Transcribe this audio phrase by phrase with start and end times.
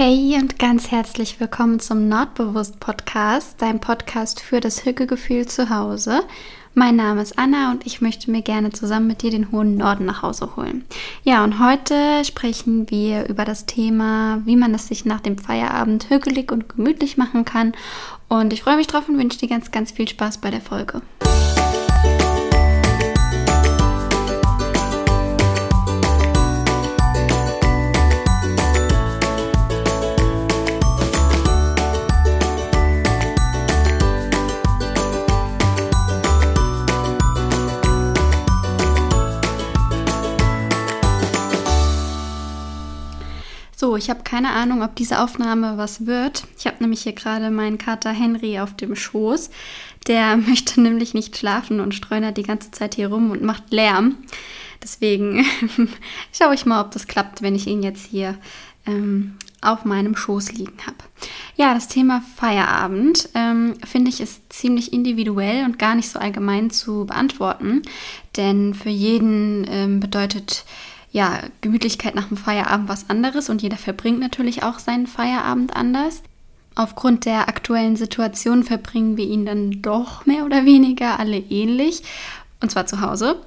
[0.00, 6.20] Hey und ganz herzlich willkommen zum Nordbewusst Podcast, dein Podcast für das Hückegefühl zu Hause.
[6.72, 10.04] Mein Name ist Anna und ich möchte mir gerne zusammen mit dir den hohen Norden
[10.04, 10.84] nach Hause holen.
[11.24, 16.08] Ja, und heute sprechen wir über das Thema, wie man es sich nach dem Feierabend
[16.10, 17.72] hügelig und gemütlich machen kann.
[18.28, 21.02] Und ich freue mich drauf und wünsche dir ganz, ganz viel Spaß bei der Folge.
[43.88, 46.44] So, ich habe keine Ahnung, ob diese Aufnahme was wird.
[46.58, 49.48] Ich habe nämlich hier gerade meinen Kater Henry auf dem Schoß.
[50.06, 54.18] Der möchte nämlich nicht schlafen und streunert die ganze Zeit hier rum und macht Lärm.
[54.82, 55.42] Deswegen
[56.34, 58.36] schaue ich mal, ob das klappt, wenn ich ihn jetzt hier
[58.84, 60.98] ähm, auf meinem Schoß liegen habe.
[61.56, 66.68] Ja, das Thema Feierabend ähm, finde ich ist ziemlich individuell und gar nicht so allgemein
[66.68, 67.80] zu beantworten,
[68.36, 70.66] denn für jeden ähm, bedeutet
[71.10, 76.22] ja, Gemütlichkeit nach dem Feierabend was anderes und jeder verbringt natürlich auch seinen Feierabend anders.
[76.74, 82.02] Aufgrund der aktuellen Situation verbringen wir ihn dann doch mehr oder weniger alle ähnlich
[82.60, 83.40] und zwar zu Hause.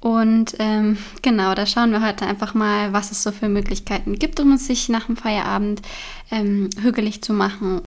[0.00, 4.38] Und ähm, genau, da schauen wir heute einfach mal, was es so für Möglichkeiten gibt,
[4.38, 5.82] um es sich nach dem Feierabend
[6.30, 7.82] ähm, hügelig zu machen.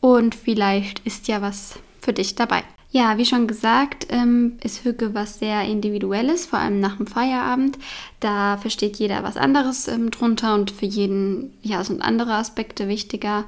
[0.00, 2.64] Und vielleicht ist ja was für dich dabei.
[2.94, 7.76] Ja, wie schon gesagt, ähm, ist Hücke was sehr Individuelles, vor allem nach dem Feierabend.
[8.20, 13.46] Da versteht jeder was anderes ähm, drunter und für jeden ja, sind andere Aspekte wichtiger.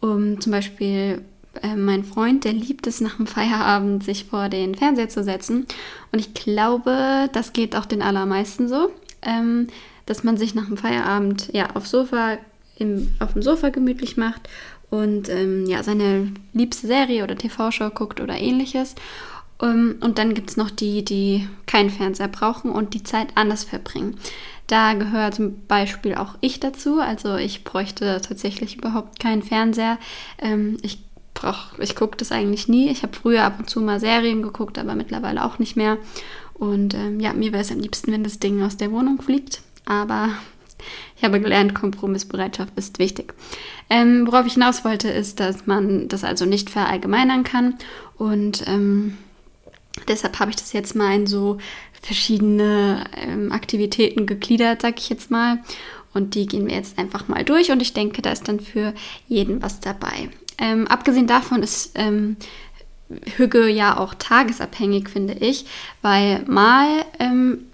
[0.00, 1.22] Um, zum Beispiel
[1.62, 5.66] äh, mein Freund, der liebt es nach dem Feierabend, sich vor den Fernseher zu setzen.
[6.12, 8.90] Und ich glaube, das geht auch den allermeisten so,
[9.22, 9.68] ähm,
[10.04, 12.36] dass man sich nach dem Feierabend ja aufs Sofa,
[12.76, 14.50] im, auf dem Sofa gemütlich macht
[14.92, 18.94] und ähm, ja, seine liebste Serie oder TV-Show guckt oder ähnliches.
[19.58, 23.28] Um, ähm, und dann gibt es noch die, die keinen Fernseher brauchen und die Zeit
[23.34, 24.18] anders verbringen.
[24.66, 27.00] Da gehört zum Beispiel auch ich dazu.
[27.00, 29.96] Also ich bräuchte tatsächlich überhaupt keinen Fernseher.
[30.38, 30.98] Ähm, ich
[31.32, 32.90] brauch, ich gucke das eigentlich nie.
[32.90, 35.96] Ich habe früher ab und zu mal Serien geguckt, aber mittlerweile auch nicht mehr.
[36.52, 39.62] Und ähm, ja, mir wäre es am liebsten, wenn das Ding aus der Wohnung fliegt.
[39.86, 40.28] Aber
[41.16, 43.34] ich habe gelernt, Kompromissbereitschaft ist wichtig.
[43.90, 47.74] Ähm, worauf ich hinaus wollte, ist, dass man das also nicht verallgemeinern kann.
[48.16, 49.18] Und ähm,
[50.08, 51.58] deshalb habe ich das jetzt mal in so
[52.02, 55.58] verschiedene ähm, Aktivitäten gegliedert, sag ich jetzt mal.
[56.14, 57.70] Und die gehen wir jetzt einfach mal durch.
[57.70, 58.92] Und ich denke, da ist dann für
[59.28, 60.28] jeden was dabei.
[60.58, 62.36] Ähm, abgesehen davon ist ähm,
[63.36, 65.66] Hüge ja auch tagesabhängig, finde ich,
[66.02, 67.66] weil mal ähm,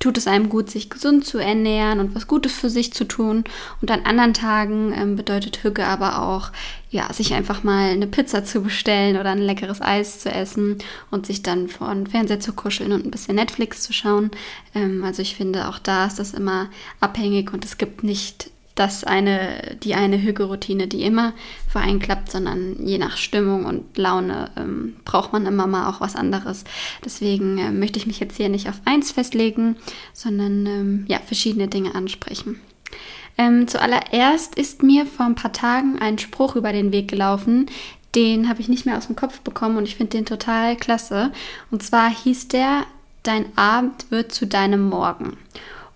[0.00, 3.44] tut es einem gut, sich gesund zu ernähren und was Gutes für sich zu tun.
[3.80, 6.50] Und an anderen Tagen ähm, bedeutet Hücke aber auch,
[6.90, 10.78] ja, sich einfach mal eine Pizza zu bestellen oder ein leckeres Eis zu essen
[11.10, 14.30] und sich dann vor den Fernseher zu kuscheln und ein bisschen Netflix zu schauen.
[14.74, 19.04] Ähm, also ich finde, auch da ist das immer abhängig und es gibt nicht das
[19.04, 21.32] eine, die eine Hügelroutine, die immer
[21.68, 26.00] für einen klappt, sondern je nach Stimmung und Laune ähm, braucht man immer mal auch
[26.00, 26.64] was anderes.
[27.04, 29.76] Deswegen äh, möchte ich mich jetzt hier nicht auf eins festlegen,
[30.12, 32.60] sondern ähm, ja, verschiedene Dinge ansprechen.
[33.36, 37.66] Ähm, zuallererst ist mir vor ein paar Tagen ein Spruch über den Weg gelaufen,
[38.14, 41.32] den habe ich nicht mehr aus dem Kopf bekommen und ich finde den total klasse.
[41.70, 42.84] Und zwar hieß der,
[43.22, 45.36] dein Abend wird zu deinem Morgen.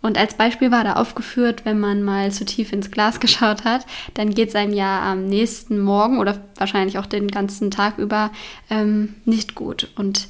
[0.04, 3.86] Und als Beispiel war da aufgeführt, wenn man mal zu tief ins Glas geschaut hat,
[4.12, 8.30] dann geht es einem ja am nächsten Morgen oder wahrscheinlich auch den ganzen Tag über
[8.68, 9.88] ähm, nicht gut.
[9.96, 10.28] Und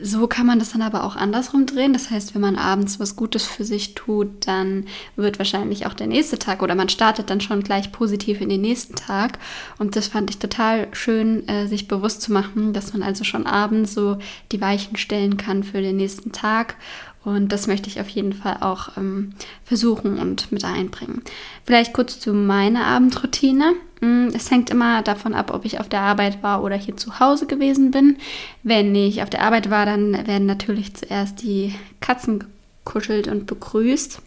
[0.00, 1.92] so kann man das dann aber auch andersrum drehen.
[1.92, 6.06] Das heißt, wenn man abends was Gutes für sich tut, dann wird wahrscheinlich auch der
[6.06, 9.40] nächste Tag oder man startet dann schon gleich positiv in den nächsten Tag.
[9.78, 13.46] Und das fand ich total schön, äh, sich bewusst zu machen, dass man also schon
[13.46, 14.18] abends so
[14.52, 16.76] die Weichen stellen kann für den nächsten Tag
[17.24, 19.32] und das möchte ich auf jeden Fall auch ähm,
[19.62, 21.22] versuchen und mit einbringen.
[21.66, 23.74] Vielleicht kurz zu meiner Abendroutine.
[24.00, 27.20] Mm, es hängt immer davon ab, ob ich auf der Arbeit war oder hier zu
[27.20, 28.16] Hause gewesen bin.
[28.62, 32.44] Wenn ich auf der Arbeit war, dann werden natürlich zuerst die Katzen
[32.84, 34.22] gekuschelt und begrüßt.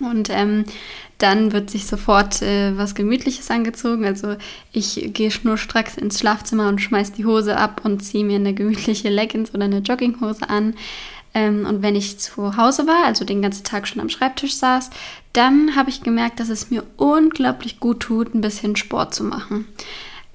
[0.00, 0.64] Und ähm,
[1.18, 4.04] dann wird sich sofort äh, was Gemütliches angezogen.
[4.04, 4.36] Also
[4.72, 9.08] ich gehe schnurstracks ins Schlafzimmer und schmeiß die Hose ab und ziehe mir eine gemütliche
[9.08, 10.74] Leggings oder eine Jogginghose an.
[11.38, 14.90] Ähm, und wenn ich zu Hause war, also den ganzen Tag schon am Schreibtisch saß,
[15.32, 19.66] dann habe ich gemerkt, dass es mir unglaublich gut tut, ein bisschen Sport zu machen.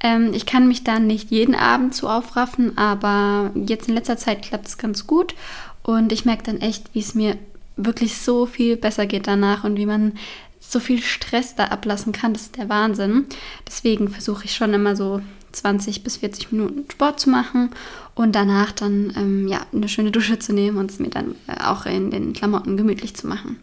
[0.02, 4.44] Ähm, ich kann mich dann nicht jeden Abend zu aufraffen, aber jetzt in letzter Zeit
[4.44, 5.36] klappt es ganz gut
[5.84, 7.38] und ich merke dann echt, wie es mir
[7.76, 10.14] wirklich so viel besser geht danach und wie man
[10.60, 12.34] so viel Stress da ablassen kann.
[12.34, 13.26] Das ist der Wahnsinn.
[13.68, 15.22] Deswegen versuche ich schon immer so
[15.54, 17.70] 20 bis 40 Minuten Sport zu machen
[18.16, 21.64] und danach dann ähm, ja, eine schöne Dusche zu nehmen und es mir dann äh,
[21.64, 23.60] auch in den Klamotten gemütlich zu machen.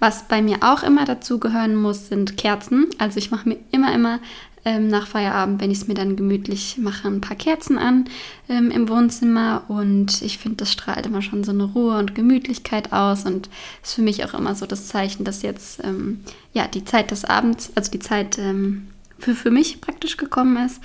[0.00, 2.86] Was bei mir auch immer dazu gehören muss, sind Kerzen.
[2.98, 4.20] Also ich mache mir immer, immer
[4.64, 8.04] ähm, nach Feierabend, wenn ich es mir dann gemütlich mache, ein paar Kerzen an
[8.48, 9.64] ähm, im Wohnzimmer.
[9.66, 13.24] Und ich finde, das strahlt immer schon so eine Ruhe und Gemütlichkeit aus.
[13.24, 13.48] Und
[13.82, 16.20] ist für mich auch immer so das Zeichen, dass jetzt ähm,
[16.52, 18.88] ja die Zeit des Abends, also die Zeit ähm,
[19.18, 20.80] für, für mich praktisch gekommen ist.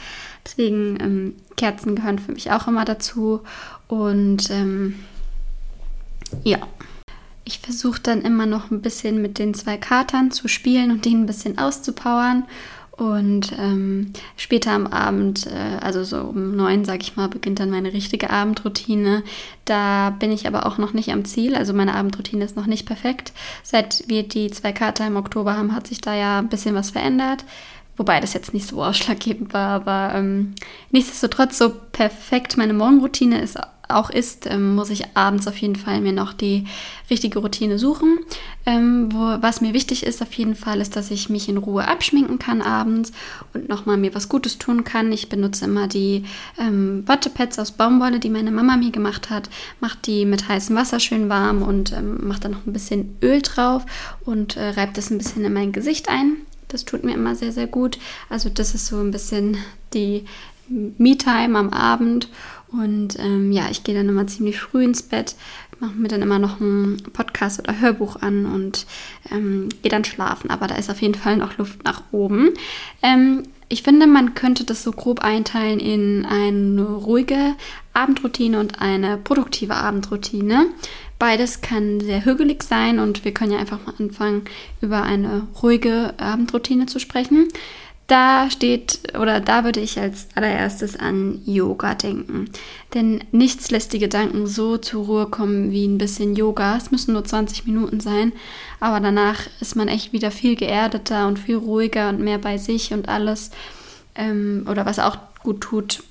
[0.46, 3.42] Deswegen ähm, Kerzen gehören für mich auch immer dazu.
[3.88, 4.96] Und ähm,
[6.44, 6.58] ja.
[7.46, 11.24] Ich versuche dann immer noch ein bisschen mit den zwei Katern zu spielen und den
[11.24, 12.46] ein bisschen auszupowern.
[12.96, 17.72] Und ähm, später am Abend, äh, also so um neun, sag ich mal, beginnt dann
[17.72, 19.24] meine richtige Abendroutine.
[19.66, 21.56] Da bin ich aber auch noch nicht am Ziel.
[21.56, 23.34] Also meine Abendroutine ist noch nicht perfekt.
[23.64, 26.92] Seit wir die zwei Kater im Oktober haben, hat sich da ja ein bisschen was
[26.92, 27.44] verändert.
[27.96, 30.56] Wobei das jetzt nicht so ausschlaggebend war, aber ähm,
[30.92, 33.58] nichtsdestotrotz so perfekt meine Morgenroutine ist
[33.90, 36.66] auch ist, ähm, muss ich abends auf jeden Fall mir noch die
[37.10, 38.20] richtige Routine suchen.
[38.66, 41.88] Ähm, wo, was mir wichtig ist auf jeden Fall, ist, dass ich mich in Ruhe
[41.88, 43.12] abschminken kann abends
[43.54, 45.12] und nochmal mir was Gutes tun kann.
[45.12, 46.24] Ich benutze immer die
[46.58, 49.50] ähm, Wattepads aus Baumwolle, die meine Mama mir gemacht hat,
[49.80, 53.42] mache die mit heißem Wasser schön warm und ähm, mache dann noch ein bisschen Öl
[53.42, 53.86] drauf
[54.26, 56.38] und äh, reibe das ein bisschen in mein Gesicht ein.
[56.74, 58.00] Das tut mir immer sehr, sehr gut.
[58.30, 59.58] Also das ist so ein bisschen
[59.94, 60.26] die
[60.68, 62.30] Me-Time am Abend.
[62.72, 65.36] Und ähm, ja, ich gehe dann immer ziemlich früh ins Bett,
[65.80, 68.88] mache mir dann immer noch einen Podcast oder Hörbuch an und
[69.32, 70.50] ähm, gehe dann schlafen.
[70.50, 72.50] Aber da ist auf jeden Fall noch Luft nach oben.
[73.04, 77.56] Ähm, ich finde, man könnte das so grob einteilen in eine ruhige
[77.94, 80.66] Abendroutine und eine produktive Abendroutine.
[81.24, 84.42] Beides kann sehr hügelig sein und wir können ja einfach mal anfangen,
[84.82, 87.48] über eine ruhige Abendroutine zu sprechen.
[88.08, 92.50] Da steht oder da würde ich als allererstes an Yoga denken.
[92.94, 96.76] Denn nichts lässt die Gedanken so zur Ruhe kommen wie ein bisschen Yoga.
[96.76, 98.34] Es müssen nur 20 Minuten sein,
[98.82, 102.92] aber danach ist man echt wieder viel geerdeter und viel ruhiger und mehr bei sich
[102.92, 103.52] und alles.
[104.16, 106.04] Ähm, oder was auch gut tut,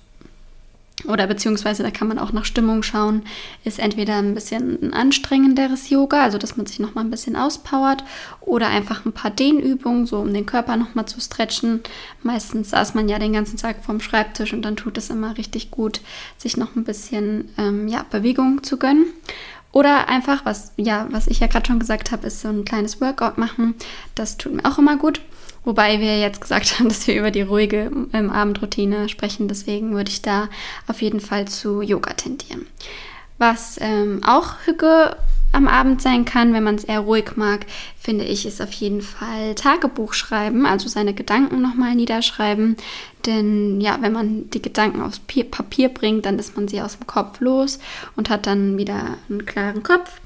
[1.06, 3.22] oder beziehungsweise da kann man auch nach Stimmung schauen,
[3.64, 8.04] ist entweder ein bisschen ein anstrengenderes Yoga, also dass man sich nochmal ein bisschen auspowert,
[8.40, 11.80] oder einfach ein paar Dehnübungen, so um den Körper nochmal zu stretchen.
[12.22, 15.70] Meistens saß man ja den ganzen Tag vorm Schreibtisch und dann tut es immer richtig
[15.70, 16.00] gut,
[16.38, 19.06] sich noch ein bisschen ähm, ja, Bewegung zu gönnen.
[19.72, 23.00] Oder einfach, was, ja, was ich ja gerade schon gesagt habe, ist so ein kleines
[23.00, 23.74] Workout machen.
[24.14, 25.22] Das tut mir auch immer gut.
[25.64, 29.48] Wobei wir jetzt gesagt haben, dass wir über die ruhige ähm, Abendroutine sprechen.
[29.48, 30.48] Deswegen würde ich da
[30.86, 32.66] auf jeden Fall zu Yoga tendieren.
[33.38, 35.16] Was ähm, auch Hücke
[35.52, 37.66] am Abend sein kann, wenn man es eher ruhig mag,
[37.98, 42.76] finde ich, ist auf jeden Fall Tagebuch schreiben, also seine Gedanken nochmal niederschreiben.
[43.26, 47.06] Denn ja, wenn man die Gedanken aufs Papier bringt, dann ist man sie aus dem
[47.06, 47.78] Kopf los
[48.16, 50.20] und hat dann wieder einen klaren Kopf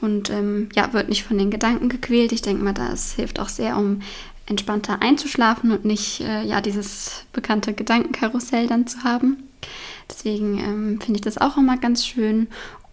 [0.00, 2.32] und ähm, ja, wird nicht von den Gedanken gequält.
[2.32, 4.00] Ich denke mal, das hilft auch sehr, um
[4.46, 9.48] entspannter einzuschlafen und nicht äh, ja dieses bekannte Gedankenkarussell dann zu haben.
[10.08, 12.48] Deswegen ähm, finde ich das auch immer ganz schön.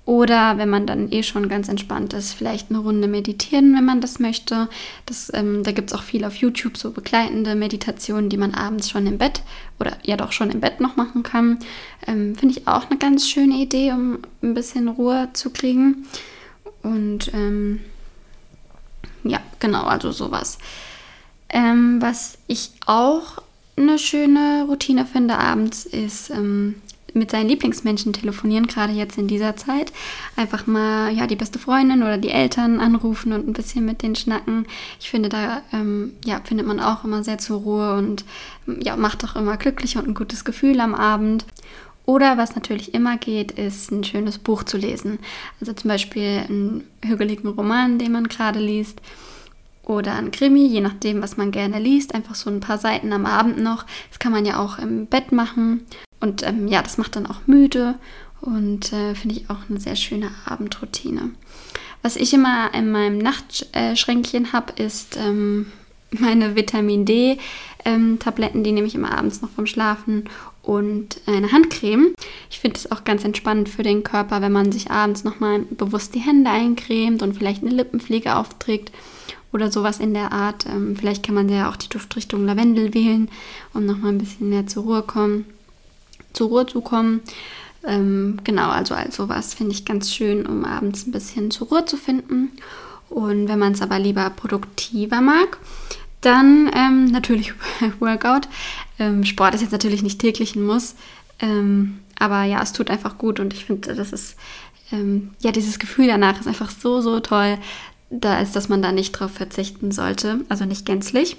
[0.05, 4.01] Oder wenn man dann eh schon ganz entspannt ist, vielleicht eine Runde meditieren, wenn man
[4.01, 4.67] das möchte.
[5.05, 8.89] Das, ähm, da gibt es auch viel auf YouTube, so begleitende Meditationen, die man abends
[8.89, 9.43] schon im Bett
[9.79, 11.59] oder ja doch schon im Bett noch machen kann.
[12.07, 16.07] Ähm, Finde ich auch eine ganz schöne Idee, um ein bisschen Ruhe zu kriegen.
[16.81, 17.81] Und ähm,
[19.23, 20.57] ja, genau, also sowas.
[21.51, 23.41] Ähm, was ich auch
[23.75, 26.75] eine schöne Routine finde abends, ist ähm,
[27.13, 29.91] mit seinen Lieblingsmenschen telefonieren, gerade jetzt in dieser Zeit.
[30.35, 34.15] Einfach mal ja, die beste Freundin oder die Eltern anrufen und ein bisschen mit denen
[34.15, 34.65] schnacken.
[34.99, 38.23] Ich finde, da ähm, ja, findet man auch immer sehr zur Ruhe und
[38.65, 41.45] ja, macht auch immer glücklich und ein gutes Gefühl am Abend.
[42.05, 45.19] Oder was natürlich immer geht, ist ein schönes Buch zu lesen.
[45.59, 49.01] Also zum Beispiel einen hügeligen Roman, den man gerade liest
[49.83, 52.13] oder ein Krimi, je nachdem, was man gerne liest.
[52.13, 53.85] Einfach so ein paar Seiten am Abend noch.
[54.09, 55.85] Das kann man ja auch im Bett machen.
[56.19, 57.95] Und ähm, ja, das macht dann auch müde
[58.41, 61.31] und äh, finde ich auch eine sehr schöne Abendroutine.
[62.03, 65.67] Was ich immer in meinem Nachtschränkchen habe, ist ähm,
[66.11, 68.57] meine Vitamin D-Tabletten.
[68.59, 70.25] Ähm, die nehme ich immer abends noch vom Schlafen
[70.63, 72.13] und eine Handcreme.
[72.49, 76.13] Ich finde es auch ganz entspannend für den Körper, wenn man sich abends nochmal bewusst
[76.15, 78.91] die Hände eincremt und vielleicht eine Lippenpflege aufträgt
[79.53, 80.65] oder sowas in der Art.
[80.65, 83.29] Ähm, vielleicht kann man ja auch die Duftrichtung Lavendel wählen,
[83.73, 85.45] um nochmal ein bisschen mehr zur Ruhe kommen,
[86.33, 87.21] zur Ruhe zu kommen.
[87.83, 91.85] Ähm, genau, also all sowas finde ich ganz schön, um abends ein bisschen zur Ruhe
[91.85, 92.51] zu finden.
[93.09, 95.57] Und wenn man es aber lieber produktiver mag,
[96.21, 97.53] dann ähm, natürlich
[97.99, 98.47] Workout.
[98.99, 100.95] Ähm, Sport ist jetzt natürlich nicht täglich ein Muss,
[101.39, 104.35] ähm, aber ja, es tut einfach gut und ich finde, das ist
[104.91, 107.57] ähm, ja dieses Gefühl danach ist einfach so so toll,
[108.11, 111.37] da ist, dass man da nicht drauf verzichten sollte, also nicht gänzlich.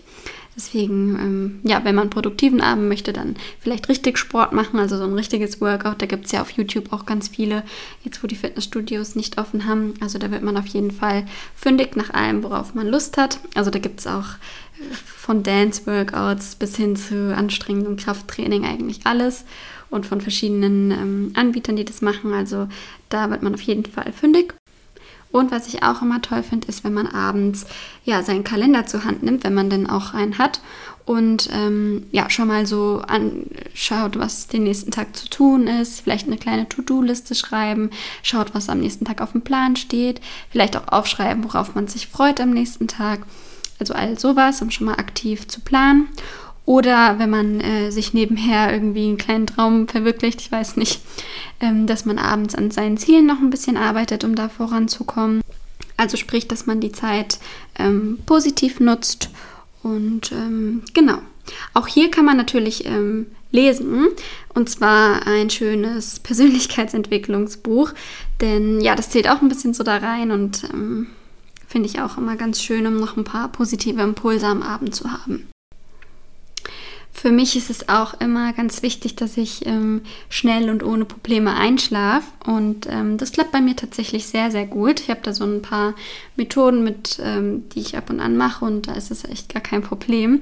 [0.54, 5.04] Deswegen, ähm, ja, wenn man produktiven Abend möchte, dann vielleicht richtig Sport machen, also so
[5.04, 6.02] ein richtiges Workout.
[6.02, 7.62] Da gibt es ja auf YouTube auch ganz viele,
[8.04, 9.94] jetzt wo die Fitnessstudios nicht offen haben.
[10.00, 11.24] Also da wird man auf jeden Fall
[11.54, 13.38] fündig nach allem, worauf man Lust hat.
[13.54, 14.24] Also da gibt es auch
[14.78, 19.44] äh, von Dance-Workouts bis hin zu anstrengendem Krafttraining eigentlich alles
[19.88, 22.34] und von verschiedenen ähm, Anbietern, die das machen.
[22.34, 22.68] Also
[23.08, 24.54] da wird man auf jeden Fall fündig.
[25.32, 27.66] Und was ich auch immer toll finde, ist, wenn man abends
[28.04, 30.60] ja seinen Kalender zur Hand nimmt, wenn man denn auch einen hat
[31.04, 36.26] und ähm, ja schon mal so anschaut, was den nächsten Tag zu tun ist, vielleicht
[36.26, 37.90] eine kleine To-Do-Liste schreiben,
[38.22, 40.20] schaut, was am nächsten Tag auf dem Plan steht,
[40.50, 43.20] vielleicht auch aufschreiben, worauf man sich freut am nächsten Tag.
[43.78, 46.08] Also all sowas, um schon mal aktiv zu planen.
[46.64, 51.00] Oder wenn man äh, sich nebenher irgendwie einen kleinen Traum verwirklicht, ich weiß nicht,
[51.60, 55.42] ähm, dass man abends an seinen Zielen noch ein bisschen arbeitet, um da voranzukommen.
[55.96, 57.38] Also sprich, dass man die Zeit
[57.78, 59.30] ähm, positiv nutzt.
[59.82, 61.18] Und ähm, genau.
[61.74, 64.08] Auch hier kann man natürlich ähm, lesen.
[64.54, 67.92] Und zwar ein schönes Persönlichkeitsentwicklungsbuch.
[68.40, 71.08] Denn ja, das zählt auch ein bisschen so da rein und ähm,
[71.66, 75.10] finde ich auch immer ganz schön, um noch ein paar positive Impulse am Abend zu
[75.10, 75.51] haben.
[77.14, 81.54] Für mich ist es auch immer ganz wichtig, dass ich ähm, schnell und ohne Probleme
[81.54, 82.26] einschlafe.
[82.46, 85.00] Und ähm, das klappt bei mir tatsächlich sehr, sehr gut.
[85.00, 85.94] Ich habe da so ein paar
[86.36, 89.62] Methoden mit, ähm, die ich ab und an mache und da ist es echt gar
[89.62, 90.40] kein Problem.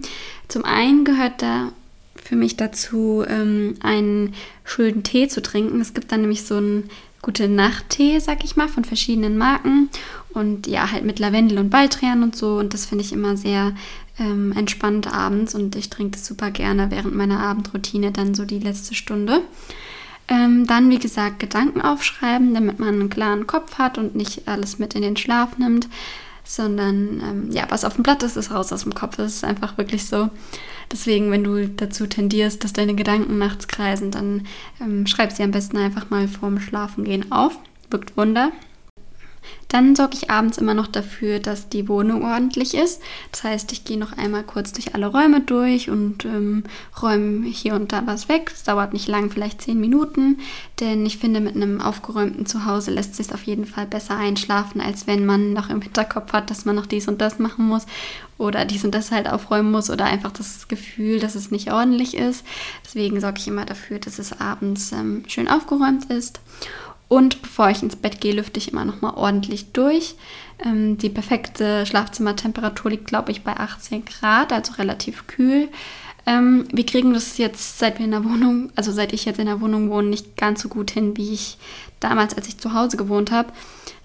[0.49, 1.73] Zum einen gehört da
[2.15, 4.35] für mich dazu, ähm, einen
[4.65, 5.81] schönen Tee zu trinken.
[5.81, 6.89] Es gibt da nämlich so einen
[7.23, 9.91] gute Nachttee, sag ich mal, von verschiedenen Marken.
[10.33, 12.59] Und ja, halt mit Lavendel und Baldrian und so.
[12.59, 13.75] Und das finde ich immer sehr
[14.21, 18.61] ähm, entspannt abends und ich trinke das super gerne während meiner Abendroutine dann so die
[18.61, 19.43] letzte Stunde.
[20.29, 24.79] Ähm, dann, wie gesagt, Gedanken aufschreiben, damit man einen klaren Kopf hat und nicht alles
[24.79, 25.89] mit in den Schlaf nimmt,
[26.45, 29.17] sondern ähm, ja, was auf dem Blatt ist, ist raus aus dem Kopf.
[29.17, 30.31] Das ist einfach wirklich so.
[30.93, 34.47] Deswegen, wenn du dazu tendierst, dass deine Gedanken nachts kreisen, dann
[34.81, 37.59] ähm, schreib sie am besten einfach mal vorm Schlafengehen auf.
[37.91, 38.53] Wirkt Wunder.
[39.69, 43.01] Dann sorge ich abends immer noch dafür, dass die Wohnung ordentlich ist.
[43.31, 46.65] Das heißt, ich gehe noch einmal kurz durch alle Räume durch und ähm,
[47.01, 48.51] räume hier und da was weg.
[48.53, 50.39] Es dauert nicht lang, vielleicht zehn Minuten,
[50.81, 55.07] denn ich finde, mit einem aufgeräumten Zuhause lässt sich auf jeden Fall besser einschlafen, als
[55.07, 57.87] wenn man noch im Hinterkopf hat, dass man noch dies und das machen muss
[58.39, 62.17] oder dies und das halt aufräumen muss oder einfach das Gefühl, dass es nicht ordentlich
[62.17, 62.45] ist.
[62.85, 66.41] Deswegen sorge ich immer dafür, dass es abends ähm, schön aufgeräumt ist.
[67.11, 70.15] Und bevor ich ins Bett gehe, lüfte ich immer noch mal ordentlich durch.
[70.65, 75.69] Ähm, die perfekte Schlafzimmertemperatur liegt, glaube ich, bei 18 Grad, also relativ kühl.
[76.25, 79.47] Ähm, wir kriegen das jetzt, seit wir in der Wohnung, also seit ich jetzt in
[79.47, 81.59] der Wohnung wohne, nicht ganz so gut hin, wie ich
[81.99, 83.53] damals, als ich zu Hause gewohnt habe.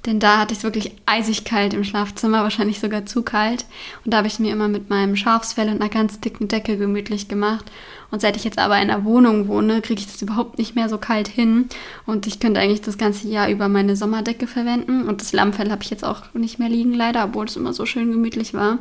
[0.08, 3.66] Denn da hatte ich es wirklich eisig kalt im Schlafzimmer, wahrscheinlich sogar zu kalt.
[4.04, 7.28] Und da habe ich mir immer mit meinem Schafsfell und einer ganz dicken Decke gemütlich
[7.28, 7.66] gemacht.
[8.12, 10.90] Und seit ich jetzt aber in einer Wohnung wohne, kriege ich das überhaupt nicht mehr
[10.90, 11.68] so kalt hin.
[12.06, 15.08] Und ich könnte eigentlich das ganze Jahr über meine Sommerdecke verwenden.
[15.08, 17.86] Und das Lammfell habe ich jetzt auch nicht mehr liegen, leider, obwohl es immer so
[17.86, 18.80] schön gemütlich war.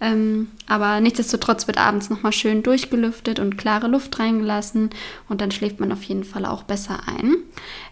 [0.00, 4.90] Ähm, aber nichtsdestotrotz wird abends nochmal schön durchgelüftet und klare Luft reingelassen
[5.28, 7.36] und dann schläft man auf jeden Fall auch besser ein.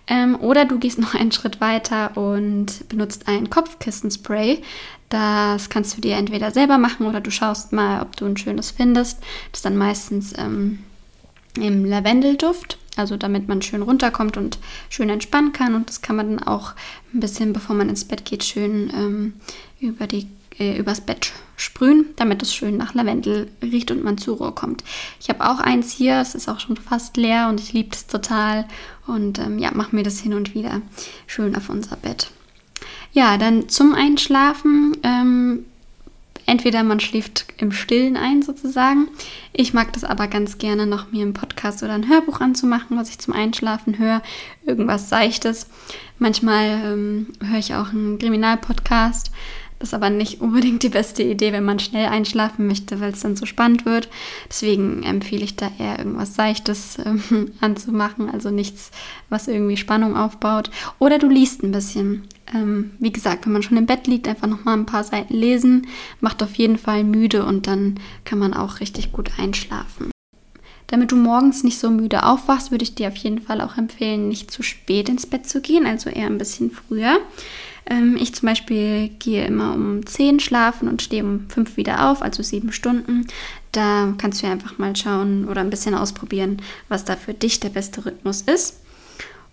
[0.07, 4.63] Ähm, oder du gehst noch einen Schritt weiter und benutzt ein Kopfkissenspray.
[5.09, 8.71] Das kannst du dir entweder selber machen oder du schaust mal, ob du ein schönes
[8.71, 9.21] findest.
[9.53, 10.81] Das ist dann meistens ähm,
[11.57, 12.79] im Lavendelduft.
[12.97, 14.59] Also damit man schön runterkommt und
[14.89, 15.75] schön entspannen kann.
[15.75, 16.73] Und das kann man dann auch
[17.13, 19.35] ein bisschen, bevor man ins Bett geht, schön ähm,
[19.81, 20.27] über die
[20.59, 24.85] äh, übers Bett sprühen, damit es schön nach Lavendel riecht und man zur Ruhe kommt.
[25.21, 28.07] Ich habe auch eins hier, es ist auch schon fast leer und ich liebe es
[28.07, 28.67] total
[29.07, 30.83] und ähm, ja, mache mir das hin und wieder
[31.27, 32.31] schön auf unser Bett.
[33.13, 34.97] Ja, dann zum Einschlafen.
[35.03, 35.65] Ähm,
[36.47, 39.09] entweder man schläft im Stillen ein sozusagen.
[39.53, 43.11] Ich mag das aber ganz gerne noch mir einen Podcast oder ein Hörbuch anzumachen, was
[43.11, 44.23] ich zum Einschlafen höre.
[44.65, 45.67] Irgendwas Seichtes.
[46.19, 49.31] Manchmal ähm, höre ich auch einen Kriminalpodcast.
[49.78, 53.21] Das ist aber nicht unbedingt die beste Idee, wenn man schnell einschlafen möchte, weil es
[53.21, 54.09] dann so spannend wird.
[54.49, 58.90] Deswegen empfehle ich da eher irgendwas Seichtes ähm, anzumachen, also nichts,
[59.28, 60.71] was irgendwie Spannung aufbaut.
[60.99, 62.23] Oder du liest ein bisschen.
[62.54, 65.88] Ähm, wie gesagt, wenn man schon im Bett liegt, einfach nochmal ein paar Seiten lesen,
[66.21, 70.11] macht auf jeden Fall müde und dann kann man auch richtig gut einschlafen.
[70.87, 74.28] Damit du morgens nicht so müde aufwachst, würde ich dir auf jeden Fall auch empfehlen,
[74.28, 77.18] nicht zu spät ins Bett zu gehen, also eher ein bisschen früher.
[77.88, 82.23] Ähm, ich zum Beispiel gehe immer um 10 schlafen und stehe um 5 wieder auf,
[82.23, 83.26] also 7 Stunden.
[83.73, 87.69] Da kannst du einfach mal schauen oder ein bisschen ausprobieren, was da für dich der
[87.69, 88.81] beste Rhythmus ist.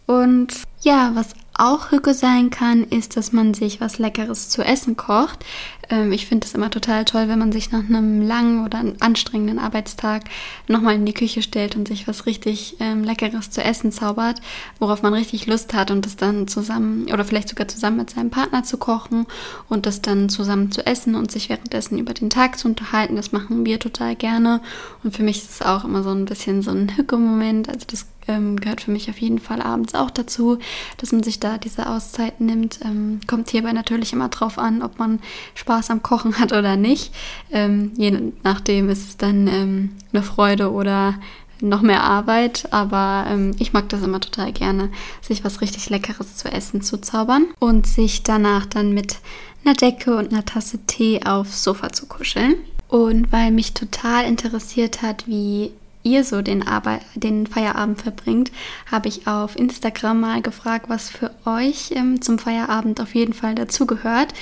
[0.05, 4.97] Und ja, was auch Hücke sein kann, ist, dass man sich was Leckeres zu essen
[4.97, 5.45] kocht.
[5.89, 9.59] Ähm, ich finde es immer total toll, wenn man sich nach einem langen oder anstrengenden
[9.59, 10.23] Arbeitstag
[10.67, 14.41] nochmal in die Küche stellt und sich was richtig ähm, Leckeres zu essen zaubert,
[14.79, 18.31] worauf man richtig Lust hat und das dann zusammen oder vielleicht sogar zusammen mit seinem
[18.31, 19.27] Partner zu kochen
[19.69, 23.15] und das dann zusammen zu essen und sich währenddessen über den Tag zu unterhalten.
[23.15, 24.61] Das machen wir total gerne
[25.03, 27.69] und für mich ist es auch immer so ein bisschen so ein Hücke-Moment.
[27.69, 30.59] Also das ähm, gehört für mich auf jeden Fall abends auch dazu,
[30.97, 32.79] dass man sich da diese Auszeit nimmt.
[32.83, 35.19] Ähm, kommt hierbei natürlich immer drauf an, ob man
[35.55, 37.13] Spaß am Kochen hat oder nicht.
[37.51, 41.15] Ähm, je nachdem ist es dann ähm, eine Freude oder
[41.61, 44.89] noch mehr Arbeit, aber ähm, ich mag das immer total gerne,
[45.21, 49.17] sich was richtig Leckeres zu essen zu zaubern und sich danach dann mit
[49.63, 52.55] einer Decke und einer Tasse Tee aufs Sofa zu kuscheln.
[52.89, 55.71] Und weil mich total interessiert hat, wie
[56.03, 58.51] ihr so den, Arbeit, den Feierabend verbringt,
[58.91, 63.55] habe ich auf Instagram mal gefragt, was für euch ähm, zum Feierabend auf jeden Fall
[63.55, 64.33] dazugehört.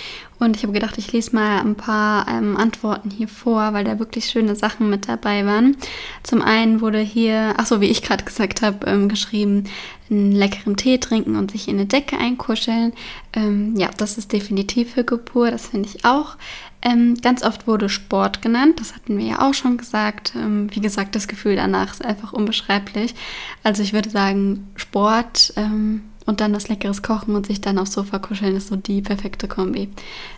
[0.42, 4.00] Und ich habe gedacht, ich lese mal ein paar ähm, Antworten hier vor, weil da
[4.00, 5.78] wirklich schöne Sachen mit dabei waren.
[6.24, 9.66] Zum einen wurde hier, ach so, wie ich gerade gesagt habe, ähm, geschrieben,
[10.10, 12.94] einen leckeren Tee trinken und sich in eine Decke einkuscheln.
[13.34, 16.38] Ähm, ja, das ist definitiv für Geburt, das finde ich auch.
[16.82, 20.34] Ähm, ganz oft wurde Sport genannt, das hatten wir ja auch schon gesagt.
[20.36, 23.14] Ähm, wie gesagt, das Gefühl danach ist einfach unbeschreiblich.
[23.62, 27.92] Also ich würde sagen, Sport ähm, und dann das leckeres Kochen und sich dann aufs
[27.92, 29.90] Sofa kuscheln ist so die perfekte Kombi.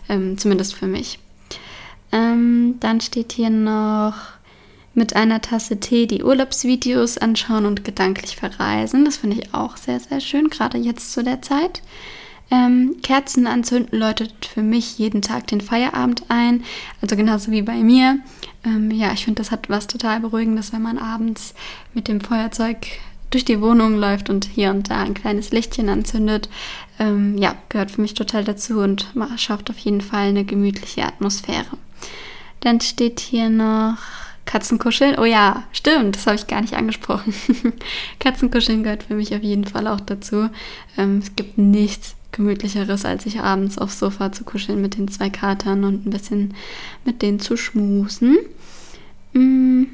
[0.08, 1.20] Ähm, zumindest für mich.
[2.10, 4.14] Ähm, dann steht hier noch
[4.92, 9.04] mit einer Tasse Tee die Urlaubsvideos anschauen und gedanklich verreisen.
[9.04, 11.80] Das finde ich auch sehr, sehr schön, gerade jetzt zu der Zeit.
[12.50, 16.64] Ähm, Kerzen anzünden läutet für mich jeden Tag den Feierabend ein,
[17.00, 18.18] also genauso wie bei mir.
[18.64, 21.54] Ähm, ja, ich finde, das hat was total Beruhigendes, wenn man abends
[21.94, 22.86] mit dem Feuerzeug
[23.34, 26.48] durch die Wohnung läuft und hier und da ein kleines Lichtchen anzündet.
[27.00, 31.76] Ähm, ja, gehört für mich total dazu und schafft auf jeden Fall eine gemütliche Atmosphäre.
[32.60, 33.98] Dann steht hier noch
[34.46, 35.18] Katzenkuscheln.
[35.18, 37.34] Oh ja, stimmt, das habe ich gar nicht angesprochen.
[38.20, 40.48] Katzenkuscheln gehört für mich auf jeden Fall auch dazu.
[40.96, 45.28] Ähm, es gibt nichts gemütlicheres, als sich abends aufs Sofa zu kuscheln mit den zwei
[45.28, 46.54] Katern und ein bisschen
[47.04, 48.38] mit denen zu schmusen.
[49.32, 49.84] Mm.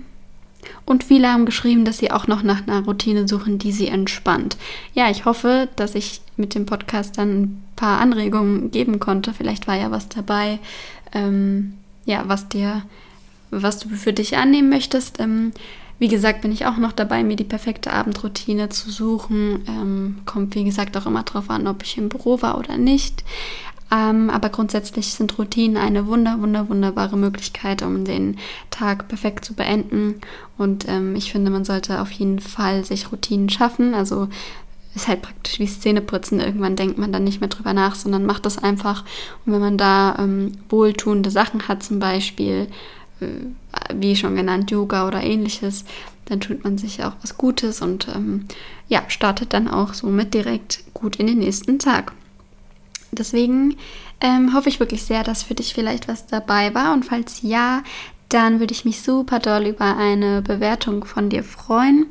[0.84, 4.56] Und viele haben geschrieben, dass sie auch noch nach einer Routine suchen, die sie entspannt.
[4.94, 9.32] Ja, ich hoffe, dass ich mit dem Podcast dann ein paar Anregungen geben konnte.
[9.32, 10.58] Vielleicht war ja was dabei,
[11.12, 11.74] ähm,
[12.06, 12.82] ja, was dir,
[13.50, 15.20] was du für dich annehmen möchtest.
[15.20, 15.52] Ähm,
[15.98, 19.64] wie gesagt, bin ich auch noch dabei, mir die perfekte Abendroutine zu suchen.
[19.68, 23.22] Ähm, kommt, wie gesagt, auch immer darauf an, ob ich im Büro war oder nicht.
[23.92, 28.38] Ähm, aber grundsätzlich sind Routinen eine wunder, wunder, wunderbare Möglichkeit, um den
[28.70, 30.20] Tag perfekt zu beenden.
[30.56, 33.94] Und ähm, ich finde, man sollte auf jeden Fall sich Routinen schaffen.
[33.94, 34.28] Also
[34.94, 36.40] ist halt praktisch wie Zähneputzen.
[36.40, 39.04] Irgendwann denkt man dann nicht mehr drüber nach, sondern macht das einfach.
[39.44, 42.68] Und wenn man da ähm, wohltuende Sachen hat, zum Beispiel
[43.20, 43.26] äh,
[43.94, 45.84] wie schon genannt, Yoga oder ähnliches,
[46.26, 48.46] dann tut man sich auch was Gutes und ähm,
[48.88, 52.12] ja, startet dann auch somit direkt gut in den nächsten Tag.
[53.12, 53.76] Deswegen
[54.20, 57.82] ähm, hoffe ich wirklich sehr, dass für dich vielleicht was dabei war und falls ja,
[58.28, 62.06] dann würde ich mich super doll über eine Bewertung von dir freuen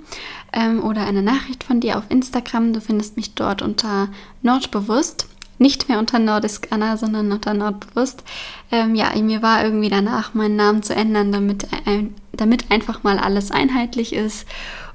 [0.51, 2.73] ähm, oder eine Nachricht von dir auf Instagram.
[2.73, 4.09] Du findest mich dort unter
[4.41, 5.27] Nordbewusst
[5.59, 8.23] nicht mehr unter Nordisk Anna, sondern unter Nordbewusst.
[8.71, 13.19] Ähm, ja, mir war irgendwie danach, meinen Namen zu ändern, damit, äh, damit einfach mal
[13.19, 14.47] alles einheitlich ist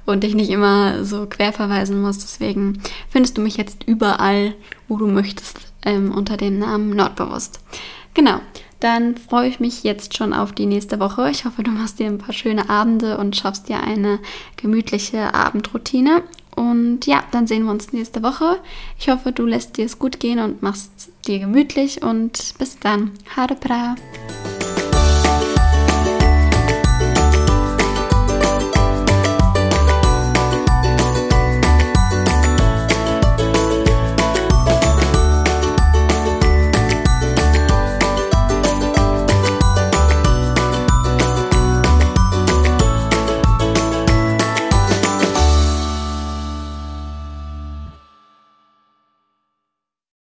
[0.05, 2.19] und ich nicht immer so quer verweisen muss.
[2.19, 4.55] Deswegen findest du mich jetzt überall,
[4.87, 7.59] wo du möchtest, ähm, unter dem Namen Nordbewusst.
[8.13, 8.39] Genau.
[8.81, 11.31] Dann freue ich mich jetzt schon auf die nächste Woche.
[11.31, 14.19] Ich hoffe, du machst dir ein paar schöne Abende und schaffst dir eine
[14.57, 16.23] gemütliche Abendroutine.
[16.55, 18.59] Und ja, dann sehen wir uns nächste Woche.
[18.99, 23.11] Ich hoffe, du lässt dir es gut gehen und machst dir gemütlich und bis dann.
[23.35, 23.95] Hare Bra.